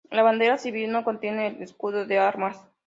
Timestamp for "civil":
0.57-0.91